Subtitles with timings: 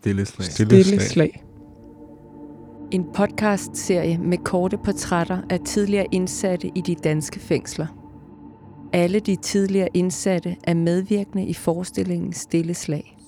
[0.00, 0.44] Stille slag.
[0.46, 1.44] Stille, Stille slag.
[2.90, 7.86] En podcast-serie med korte portrætter af tidligere indsatte i de danske fængsler.
[8.92, 13.19] Alle de tidligere indsatte er medvirkende i forestillingen Stille slag.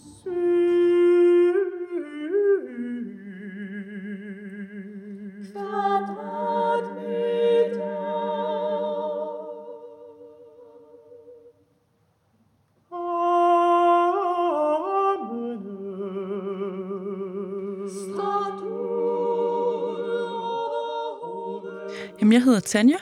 [22.32, 22.96] Jamen, jeg hedder Tanja,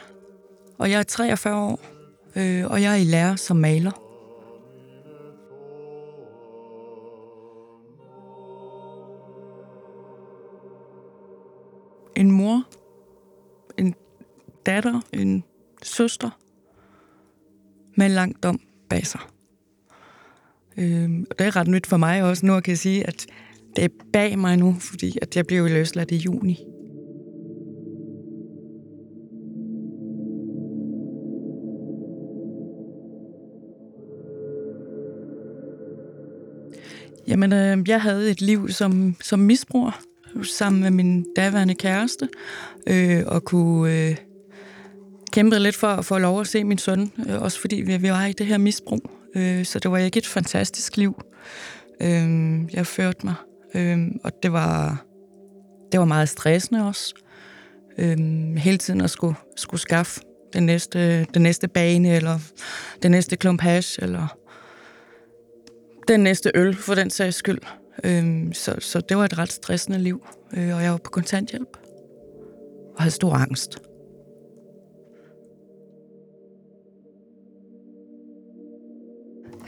[0.78, 1.80] og jeg er 43 år,
[2.36, 3.90] øh, og jeg er i lære som maler.
[12.16, 12.64] En mor,
[13.78, 13.94] en
[14.66, 15.44] datter, en
[15.82, 16.30] søster
[17.96, 19.20] med en lang dom bag sig.
[20.76, 23.26] Øh, og det er ret nyt for mig også nu at kan sige, at
[23.76, 26.66] det er bag mig nu, fordi at jeg blev løsladt i juni
[37.30, 40.00] Jamen, øh, jeg havde et liv som, som misbruger
[40.42, 42.28] sammen med min daværende kæreste,
[42.86, 44.16] øh, og kunne øh,
[45.32, 48.10] kæmpe lidt for at få lov at se min søn, øh, også fordi vi, vi
[48.10, 49.10] var i det her misbrug.
[49.36, 51.22] Øh, så det var ikke et fantastisk liv,
[52.02, 53.34] øh, jeg førte mig.
[53.74, 55.04] Øh, og det var,
[55.92, 57.14] det var meget stressende også.
[57.98, 58.18] Øh,
[58.56, 60.20] hele tiden at skulle, skulle skaffe
[60.52, 62.38] den næste, den næste bane, eller
[63.02, 64.36] den næste klump hash, eller
[66.10, 67.58] den næste øl, for den sags skyld.
[68.04, 71.76] Øhm, så, så det var et ret stressende liv, øh, og jeg var på kontanthjælp
[72.96, 73.78] og havde stor angst.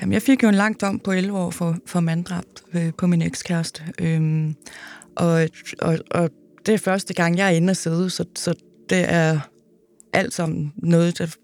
[0.00, 3.06] Jamen, jeg fik jo en lang dom på 11 år for, for manddrab øh, på
[3.06, 3.82] min ekskæreste.
[4.00, 4.54] Øhm,
[5.16, 5.48] og,
[5.78, 6.30] og, og
[6.66, 8.54] det er første gang, jeg er inde og sidde, så, så
[8.88, 9.40] det er
[10.12, 11.36] alt sammen noget, der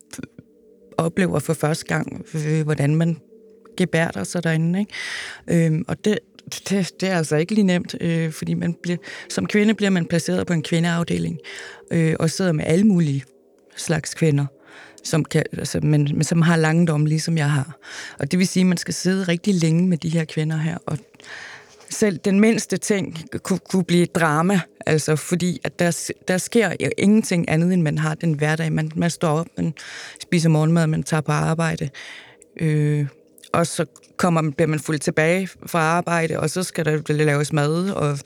[0.99, 3.17] oplever for første gang, øh, hvordan man
[3.79, 4.79] gebærder sig derinde.
[4.81, 5.67] Ikke?
[5.67, 6.19] Øhm, og det,
[6.69, 10.07] det, det er altså ikke lige nemt, øh, fordi man bliver, som kvinde bliver man
[10.07, 11.39] placeret på en kvindeafdeling
[11.91, 13.25] øh, og sidder med alle mulige
[13.77, 14.47] slags kvinder,
[15.05, 17.79] som, kan, altså, men, men som har langdomme, ligesom jeg har.
[18.19, 20.79] Og det vil sige, at man skal sidde rigtig længe med de her kvinder her,
[20.87, 20.99] og
[21.91, 26.73] selv den mindste ting kunne, kunne blive et drama, altså fordi at der, der sker
[26.99, 28.73] ingenting andet, end man har den hverdag.
[28.73, 29.75] Man, man står op, man
[30.23, 31.89] spiser morgenmad, man tager på arbejde,
[32.61, 33.07] øh,
[33.53, 33.87] og så
[34.17, 38.19] kommer, bliver man fuldt tilbage fra arbejde, og så skal der laves mad, og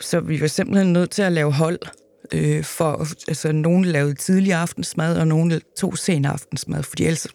[0.00, 1.78] så vi var simpelthen nødt til at lave hold,
[2.32, 7.26] øh, for altså, nogen lavede tidlig aftensmad, og nogen tog sen aftensmad, fordi ellers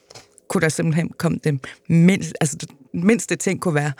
[0.49, 3.91] kunne der simpelthen komme det mindste, altså det mindste ting kunne være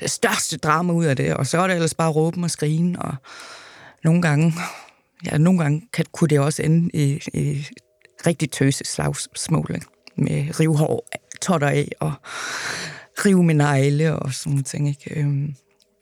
[0.00, 2.96] det største drama ud af det, og så er det ellers bare råben og skrigen,
[2.96, 3.14] og
[4.04, 4.54] nogle gange,
[5.26, 7.66] ja, nogle gange kan, kunne det også ende i, i
[8.26, 9.82] rigtig tøse slagsmål
[10.16, 11.08] med rivhår
[11.40, 12.12] totter af og
[13.24, 14.88] rive min negle og sådan ting.
[14.88, 15.20] Ikke?
[15.20, 15.54] Øhm,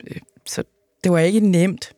[0.06, 0.64] øh, så
[1.04, 1.92] det var ikke nemt.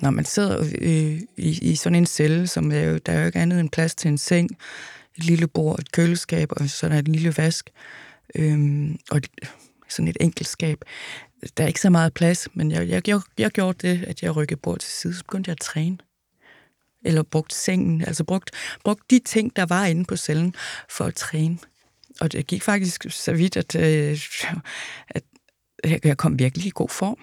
[0.00, 3.26] Når man sidder øh, i, i sådan en celle, som er jo, der er jo
[3.26, 4.50] ikke andet end plads til en seng,
[5.18, 7.70] et lille bord, et køleskab, og sådan er et lille vask,
[8.34, 9.20] øh, og
[9.88, 10.78] sådan et enkelt skab.
[11.56, 14.36] Der er ikke så meget plads, men jeg, jeg, jeg, jeg gjorde det, at jeg
[14.36, 15.98] rykkede bord til side, så begyndte jeg at træne
[17.06, 18.50] eller brugt sengen, altså brugt,
[18.84, 20.54] brugt de ting, der var inde på cellen
[20.90, 21.58] for at træne.
[22.20, 24.18] Og det gik faktisk så vidt, at, øh,
[25.08, 25.24] at
[26.04, 27.18] jeg kom virkelig i god form.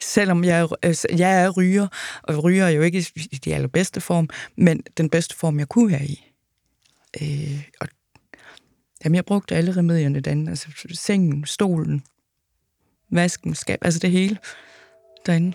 [0.00, 1.88] Selvom jeg, altså, jeg er ryger,
[2.22, 5.92] og ryger er jo ikke i de allerbedste form, men den bedste form, jeg kunne
[5.92, 6.24] være i.
[7.22, 7.88] Øh, og,
[9.04, 12.02] jamen, jeg brugte alle remedierne den, altså sengen, stolen,
[13.10, 14.38] vasken, skab, altså det hele
[15.26, 15.52] derinde.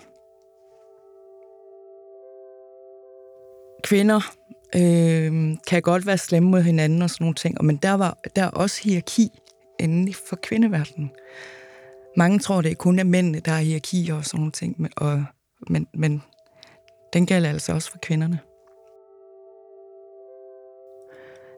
[3.84, 4.20] Kvinder
[4.76, 8.42] øh, kan godt være slemme mod hinanden og sådan nogle ting, men der, var, der
[8.42, 9.28] er også hierarki
[9.80, 11.10] inden for kvindeverdenen.
[12.16, 14.90] Mange tror, det er kun er mændene, der er hierarki og sådan nogle ting, men,
[14.96, 15.24] og,
[15.70, 16.22] men, men
[17.12, 18.38] den gælder altså også for kvinderne.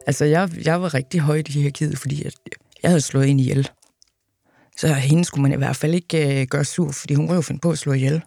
[0.07, 2.31] Altså, jeg, jeg var rigtig højt i hierarkiet, fordi jeg,
[2.83, 3.69] jeg havde slået ind ihjel.
[4.77, 7.41] Så hende skulle man i hvert fald ikke øh, gøre sur, fordi hun kunne jo
[7.41, 8.21] finde på at slå ihjel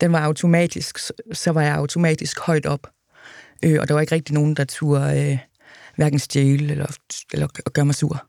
[0.00, 0.98] den var automatisk,
[1.32, 2.86] så var jeg automatisk højt op.
[3.64, 5.38] Øh, og der var ikke rigtig nogen, der turde øh,
[5.96, 6.96] hverken stjæle eller,
[7.32, 8.26] eller gøre mig sur.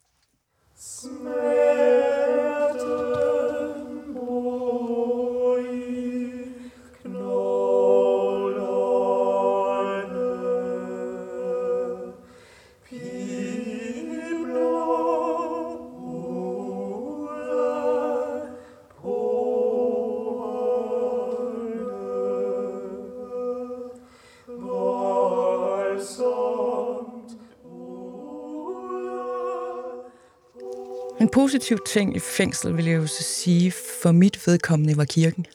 [31.21, 35.45] En positiv ting i fængsel, vil jeg jo så sige, for mit vedkommende var kirken.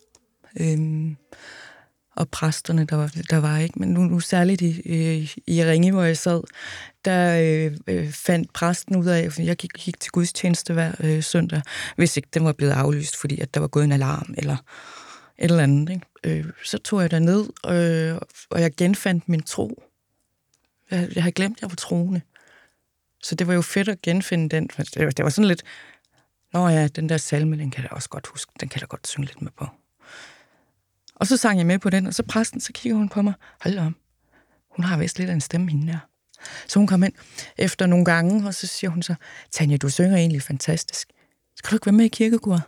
[0.61, 1.17] Øhm,
[2.17, 3.79] og præsterne, der var, der var ikke.
[3.79, 6.43] Men nu, nu særligt i, i, i Ringe, hvor jeg sad,
[7.05, 11.23] der øh, øh fandt præsten ud af, at jeg gik, gik til gudstjeneste hver øh,
[11.23, 11.63] søndag,
[11.97, 14.57] hvis ikke den var blevet aflyst, fordi at der var gået en alarm eller
[15.39, 15.91] et eller andet.
[15.91, 16.39] Ikke?
[16.39, 18.19] Øh, så tog jeg ned øh,
[18.51, 19.83] og jeg genfandt min tro.
[20.91, 22.21] Jeg, jeg havde glemt, at jeg var troende.
[23.23, 24.67] Så det var jo fedt at genfinde den.
[24.67, 25.63] Det var, det var sådan lidt,
[26.53, 28.53] Nå ja, den der salme, den kan jeg også godt huske.
[28.61, 29.67] Den kan jeg da godt synge lidt med på.
[31.15, 33.35] Og så sang jeg med på den, og så præsten, så kigger hun på mig.
[33.61, 33.97] Hold om.
[34.71, 35.99] Hun har vist lidt af en stemme, hende der.
[36.69, 37.13] Så hun kom ind
[37.59, 39.15] efter nogle gange, og så siger hun så,
[39.51, 41.09] Tanja, du synger egentlig fantastisk.
[41.57, 42.63] Skal du ikke være med i kirkekoret?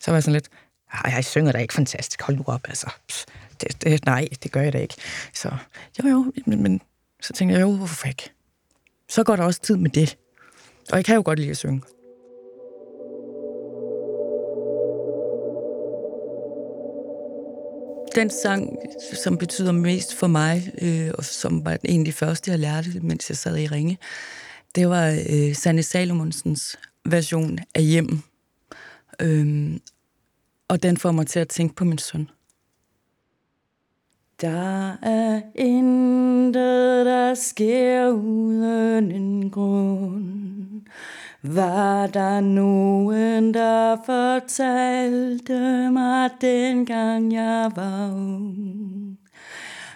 [0.00, 0.48] Så var jeg sådan lidt,
[0.92, 2.90] ah, jeg synger da ikke fantastisk, hold nu op, altså.
[3.60, 4.94] Det, det, nej, det gør jeg da ikke.
[5.34, 5.56] Så
[5.98, 6.80] jo, jo, men, men
[7.20, 8.30] så tænkte jeg, jo, hvorfor ikke?
[9.14, 10.18] Så går der også tid med det.
[10.90, 11.82] Og jeg kan jo godt lide at synge.
[18.14, 18.76] Den sang,
[19.24, 23.00] som betyder mest for mig, øh, og som var en af de første, jeg lærte,
[23.00, 23.98] mens jeg sad i Ringe,
[24.74, 28.18] det var øh, Sanne Salomonsens version af Hjem.
[29.20, 29.80] Øhm,
[30.68, 32.28] og den får mig til at tænke på min søn.
[34.42, 40.82] Der er intet, der sker uden en grund.
[41.42, 49.18] Var der nogen, der fortalte mig, dengang jeg var ung?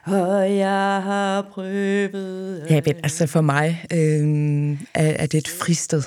[0.04, 2.66] Og jeg har prøvet...
[2.70, 6.02] Ja, men altså for mig øh, er, er det et fristed.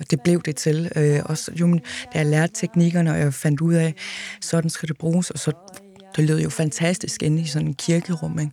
[0.00, 0.92] Og det blev det til.
[0.96, 1.78] Øh, også, jo,
[2.14, 3.94] da jeg lærte teknikkerne, og jeg fandt ud af,
[4.40, 5.52] sådan skal det bruges, og så
[6.16, 8.52] det lød jo fantastisk inde i sådan en kirkerum, ikke?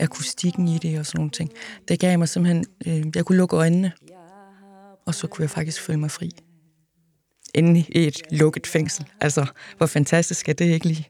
[0.00, 1.50] akustikken i det og sådan nogle ting.
[1.88, 3.92] Det gav mig simpelthen, øh, jeg kunne lukke øjnene,
[5.06, 6.30] og så kunne jeg faktisk føle mig fri.
[7.54, 9.06] Inde i et lukket fængsel.
[9.20, 9.46] Altså,
[9.76, 11.08] hvor fantastisk er det ikke lige?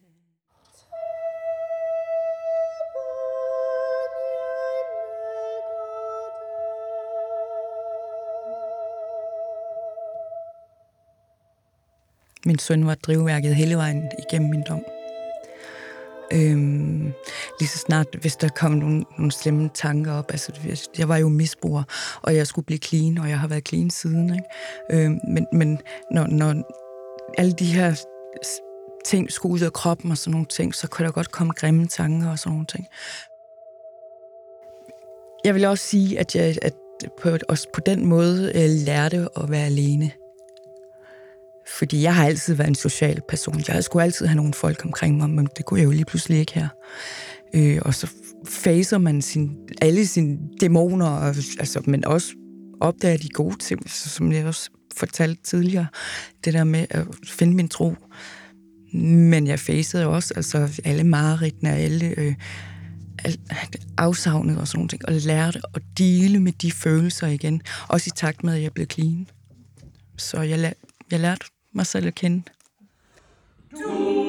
[12.47, 14.94] Min søn var drivværket hele vejen igennem min dom.
[16.33, 17.13] Øhm,
[17.61, 20.53] lige så snart, hvis der kom nogle, nogle slemme tanker op, altså
[20.99, 21.83] jeg var jo misbruger,
[22.23, 25.05] og jeg skulle blive clean, og jeg har været clean siden, ikke?
[25.05, 25.79] Øhm, men, men
[26.11, 26.55] når, når
[27.39, 27.95] alle de her
[29.05, 31.87] ting skulle ud af kroppen og sådan nogle ting, så kunne der godt komme grimme
[31.87, 32.87] tanker og sådan nogle ting.
[35.45, 36.75] Jeg vil også sige, at jeg at
[37.23, 40.11] på, også på den måde jeg lærte at være alene.
[41.79, 43.63] Fordi jeg har altid været en social person.
[43.69, 46.39] Jeg skulle altid have nogle folk omkring mig, men det kunne jeg jo lige pludselig
[46.39, 46.69] ikke her.
[47.55, 48.11] Øh, og så
[48.49, 51.27] faser man sin, alle sine dæmoner, og,
[51.59, 52.35] altså, men også
[52.81, 55.87] opdager de gode ting, som jeg også fortalte tidligere.
[56.45, 57.95] Det der med at finde min tro.
[58.93, 62.35] Men jeg facede også altså, alle mareridtene og alle øh,
[63.99, 67.63] afsavnet og sådan nogle ting, og lærte at dele med de følelser igen.
[67.89, 69.27] Også i takt med, at jeg blev clean.
[70.17, 70.75] Så jeg,
[71.11, 72.43] jeg lærte mig selv at kende.
[73.73, 74.24] Du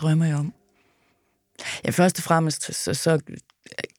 [0.00, 0.54] drømmer jeg om?
[1.84, 3.20] Ja, først og fremmest, så, så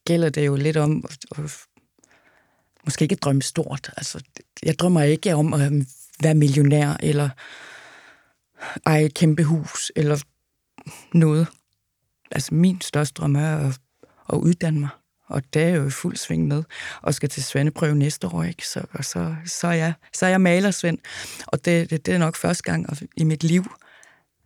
[0.06, 1.58] gælder det jo lidt om at, at
[2.86, 3.92] måske ikke drømme stort.
[3.98, 4.24] Altså,
[4.64, 5.86] jeg drømmer ikke om at øhm,
[6.24, 7.30] være millionær, eller
[8.86, 10.24] eje et kæmpe hus, eller
[11.14, 11.48] noget.
[12.32, 13.80] Altså, min største drøm er at,
[14.34, 14.90] at uddanne mig.
[15.28, 16.64] Og det er jo i fuld sving med,
[17.02, 18.68] og skal til Svendeprøve næste år, ikke?
[18.68, 20.98] Så, og så, så, er jeg, så er jeg malersvend.
[21.48, 22.86] Og det, det, det er nok første gang
[23.18, 23.66] i mit liv,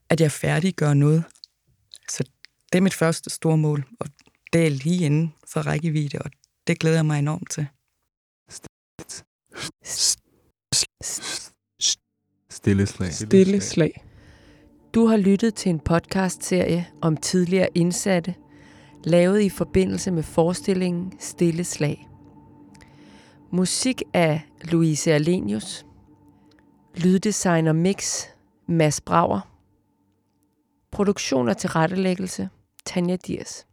[0.10, 1.24] at jeg færdiggør noget.
[2.72, 4.08] Det er mit første store mål, og
[4.54, 6.32] det er lige inden for rækkevidde, og
[6.68, 7.68] det glæder jeg mig enormt til.
[12.50, 13.14] Stille slag.
[13.14, 14.06] Stille slag.
[14.94, 18.36] Du har lyttet til en podcast-serie om tidligere indsatte,
[19.04, 22.08] lavet i forbindelse med forestillingen Stille Slag.
[23.52, 25.86] Musik af Louise Alenius.
[26.96, 28.24] Lyddesigner mix
[28.68, 29.40] Mads Brauer.
[30.92, 32.50] Produktion og tilrettelæggelse
[32.86, 33.65] Tanja Diers.